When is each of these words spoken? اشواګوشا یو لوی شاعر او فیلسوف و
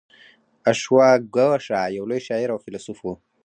اشواګوشا 0.71 1.81
یو 1.97 2.03
لوی 2.09 2.21
شاعر 2.27 2.49
او 2.53 2.59
فیلسوف 2.63 2.99
و 3.03 3.07